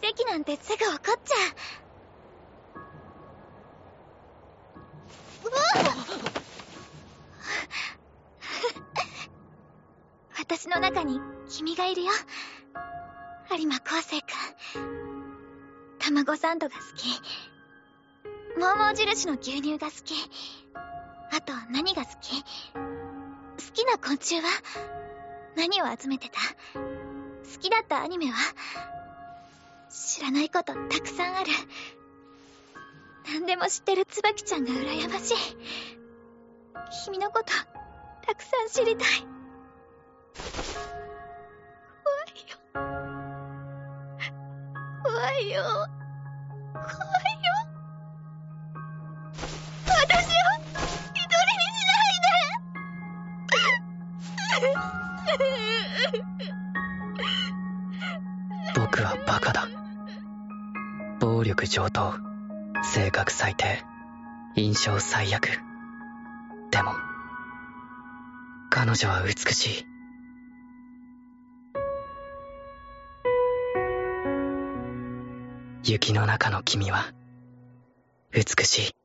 [0.00, 1.52] 奇跡なんてすぐ起こっちゃう。
[5.44, 5.56] うわ
[10.38, 12.12] 私の中に君がいるよ。
[13.56, 14.26] 有馬昴生君。
[15.98, 17.06] 卵サンドが好き
[18.58, 20.14] モーモー印の牛乳が好き。
[21.30, 22.42] あと何が好き。
[22.42, 22.46] 好
[23.72, 24.48] きな昆虫は？
[25.56, 26.38] 何を集めてた？
[26.74, 28.32] 好きだったアニメは？
[30.22, 31.50] 知らないことたくさんある。
[33.26, 35.36] 何でも知ってる椿ちゃんが羨ましい。
[37.04, 37.46] 君のこと
[38.24, 39.08] たくさん知りたい。
[40.62, 42.56] 怖いよ。
[45.02, 45.64] 怖いよ。
[46.72, 46.86] 怖いよ。
[49.88, 50.38] 私を
[51.14, 52.22] 一人にしない
[58.62, 58.80] で。
[58.80, 59.81] 僕はバカだ。
[61.42, 62.14] 能力上等
[62.84, 63.84] 性格最低
[64.54, 65.48] 印象最悪。
[66.70, 66.92] でも
[68.70, 69.86] 彼女は美しい。
[75.84, 77.12] 雪の中の君は
[78.30, 79.01] 美しい。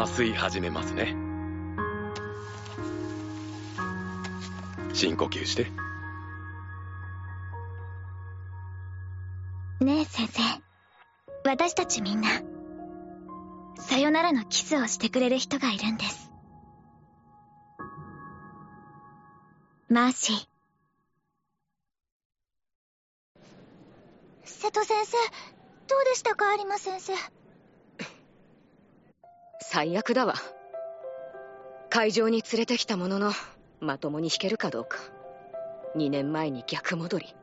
[0.00, 1.14] 麻酔始めますね。
[4.94, 5.64] 深呼吸して。
[9.84, 10.40] ねえ先生。
[11.44, 12.30] 私たちみんな。
[13.78, 16.30] さよならのキスをしてくれる人がいるんです。
[19.90, 20.36] マーシー。
[24.44, 25.18] 瀬戸先生
[25.88, 26.54] どうでしたか？
[26.54, 27.12] 有馬先生。
[29.62, 30.34] 最悪だわ。
[31.90, 33.32] 会場に連れてきたものの
[33.80, 34.98] まともに弾けるかどうか。
[35.96, 37.34] 2年前に逆戻り。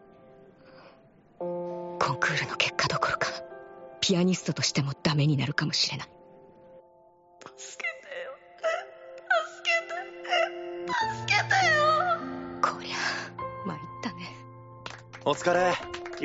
[1.40, 3.28] コンクールの結果どころか
[4.02, 6.08] ピアニストとしてもダメになるかもしれない。
[7.58, 8.32] 助けてよ。
[9.46, 10.94] 助けて。
[11.20, 11.84] 助けてよ。
[12.62, 12.96] こりゃ
[13.66, 14.36] 参ったね。
[15.26, 15.74] お疲れ。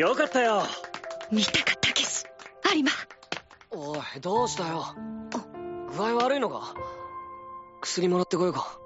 [0.01, 0.63] よかったよ。
[1.31, 2.25] 見たかたけし
[2.75, 2.91] 有馬。
[3.71, 4.95] おいどうしたよ
[5.95, 6.75] 具合悪いのか？
[7.83, 8.79] 薬もらってこようか？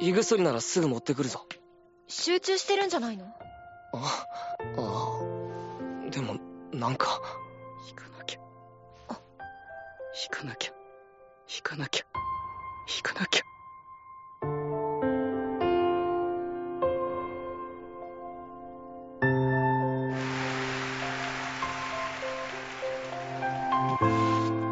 [0.00, 1.46] 胃薬ならすぐ持ってくるぞ。
[2.08, 3.26] 集中してるんじゃないの？
[3.92, 4.26] あ
[4.76, 5.20] あ
[6.06, 6.36] あでも
[6.72, 7.20] なんか。
[7.88, 8.40] 引かなきゃ。
[8.40, 10.72] 引かなきゃ。
[11.48, 12.04] 引かなきゃ。
[12.88, 13.42] 引かなきゃ。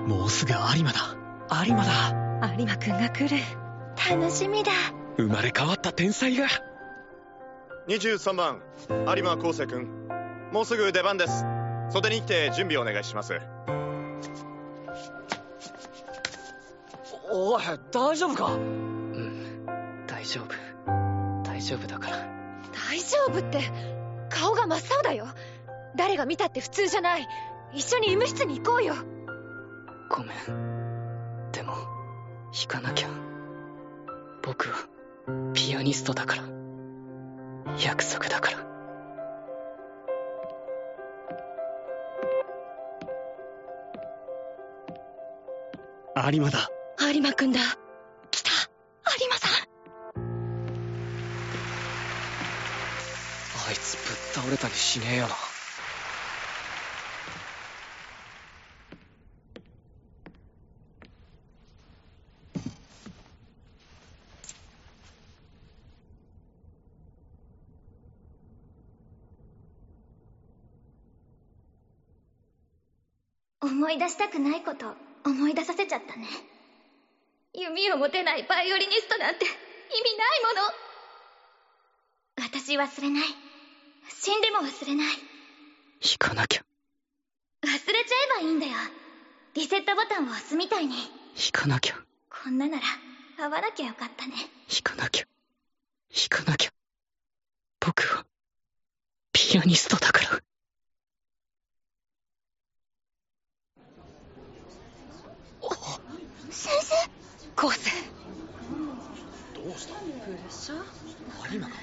[0.09, 1.17] もうすぐ有馬だ
[1.51, 1.93] 有馬だ。
[2.57, 3.37] 有馬くんが来る。
[4.11, 4.73] 楽しみだ。
[5.17, 6.47] 生まれ変わった天才が。
[7.89, 9.87] 23番有馬昴生君
[10.53, 11.45] もうすぐ出番です。
[11.91, 13.41] 袖に来て準備お願いします。
[17.31, 17.63] おい
[17.93, 18.47] 大丈夫か？
[18.53, 19.67] うん。
[20.07, 20.55] 大丈夫。
[21.43, 22.17] 大丈夫だから。
[22.91, 23.61] 大丈夫って
[24.31, 25.27] 顔が真っ青だよ。
[25.97, 27.27] 誰が見たって普通じゃない。
[27.75, 28.95] 一緒に医務室に行こうよ。
[30.11, 30.74] ごめん
[31.55, 31.73] でも
[32.53, 33.09] 弾かなきゃ。
[34.43, 34.89] 僕は
[35.55, 36.43] ピアニストだから。
[37.81, 38.51] 約束だか
[46.17, 46.33] ら。
[46.33, 46.69] 有馬だ。
[47.13, 47.61] 有馬くんだ。
[48.33, 48.51] 来た。
[49.21, 49.53] 有馬さん。
[53.69, 55.35] あいつぶっ倒れたりしねえよな
[73.65, 74.93] 思い出したくないこと
[75.25, 76.27] 思い出させちゃったね。
[77.55, 79.55] 弓を持てないバイオリニストなんて意味
[80.19, 80.45] ない
[82.37, 82.47] もの。
[82.47, 83.23] 私忘れない。
[84.21, 85.07] 死んでも忘れない。
[86.03, 86.65] 弾かなきゃ。
[87.63, 87.93] 忘れちゃ
[88.39, 88.73] えばいいんだよ。
[89.55, 90.97] リセットボタンを押すみたいに。
[91.35, 91.95] 弾かなきゃ。
[92.29, 92.83] こんななら
[93.39, 94.35] 会わなきゃよかったね。
[94.69, 95.25] 弾かなきゃ。
[96.13, 96.71] 弾かなきゃ。
[97.81, 98.27] 僕は
[99.33, 100.41] ピアニストだから
[106.51, 106.95] 先生
[107.57, 107.91] 昴生
[109.55, 109.95] どうした？
[109.95, 111.75] プレッシャー有馬が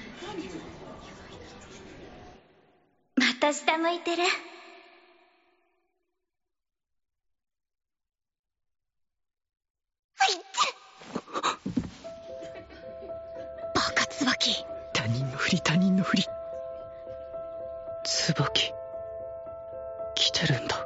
[3.16, 4.22] まと下向いてる。
[13.74, 16.24] バカ椿他人のふり他人のふり。
[18.04, 18.72] 椿。
[20.14, 20.81] 来てるんだ。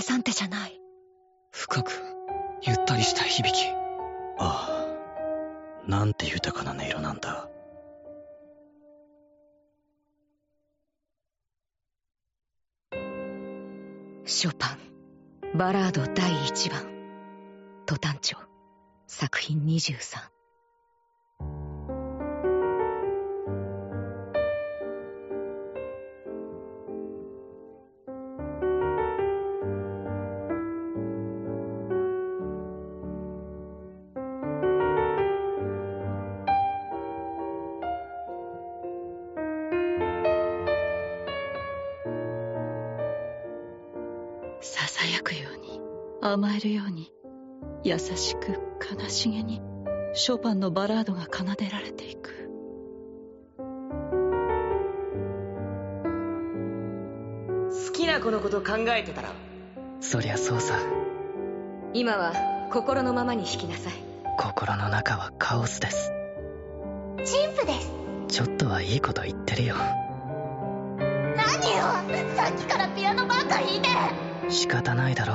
[0.00, 0.80] ペサンテじゃない。
[1.52, 1.92] 深く
[2.62, 3.66] ゆったりした響き。
[4.38, 4.88] あ
[5.86, 5.90] あ。
[5.90, 7.50] なんて豊かな音色なんだ。
[14.24, 14.78] ショパ
[15.54, 16.80] ンバラード第1番。
[17.84, 18.38] トタンチョ
[19.06, 20.29] 作品23
[44.60, 45.80] ささやくように
[46.20, 47.10] 甘えるように
[47.82, 48.60] 優しく
[49.00, 49.62] 悲しげに
[50.12, 52.48] ショパンのバラードが奏でられていく。
[57.70, 59.30] 好きな子のこと考えてたら。
[60.00, 60.78] そりゃそうさ。
[61.94, 63.92] 今は心のままに弾きなさい。
[64.38, 66.12] 心の中はカオスです。
[67.16, 67.92] 神父です。
[68.28, 69.76] ちょっとはいいこと言ってるよ。
[71.36, 71.46] 何
[71.76, 71.82] よ
[72.36, 73.88] さっきからピアノばっか弾いて
[74.48, 75.34] 仕方ないだろ。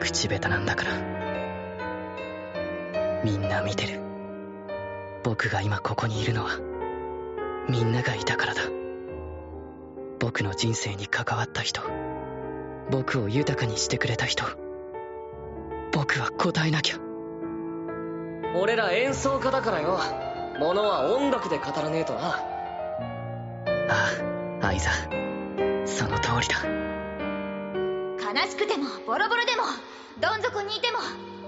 [0.00, 0.90] 口下手なんだから。
[3.24, 4.00] みんな見てる。
[5.22, 6.58] 僕が今ここにいるのは。
[7.68, 8.62] みんながいたからだ。
[10.18, 11.82] 僕の人生に関わった人。
[12.90, 14.44] 僕を豊かにしてくれた人。
[15.92, 16.98] 僕は答えなきゃ。
[18.54, 19.98] 俺ら演奏家だからよ。
[20.58, 22.40] 物は音楽で語らねえとな。
[23.88, 24.10] あ
[24.62, 24.90] あアイザ
[25.84, 26.95] その通りだ
[28.26, 29.62] 悲しくてもボロボロでも
[30.20, 30.98] どん底にいても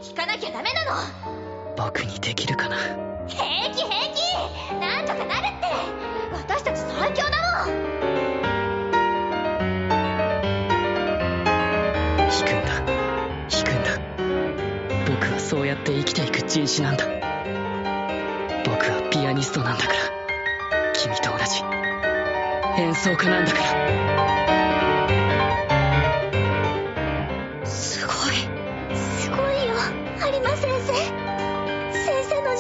[0.01, 0.93] 弾かなきゃダメなの。
[1.77, 2.77] 僕にできるかな？
[3.27, 4.23] 平気平気。
[4.79, 5.67] なんとかなるって。
[6.33, 7.75] 私たち最強だもん
[12.29, 12.71] 弾くんだ。
[13.49, 13.99] 弾くんだ。
[15.11, 17.07] 僕はそうやって生きていく人種なんだ。
[18.65, 19.99] 僕はピアニストなんだから。
[20.95, 21.65] 君と同じ。
[22.81, 24.38] 演奏家なんだから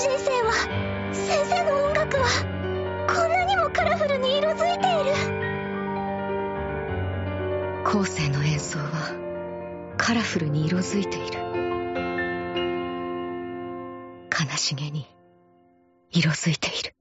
[0.08, 0.52] 人生は
[1.12, 2.24] 先生の音楽は
[3.06, 5.12] こんなにもカラフルに色づいている。
[7.84, 11.38] 後世の演奏はカラフルに色づいている。
[14.32, 15.06] 悲しげに
[16.10, 16.97] 色づいている。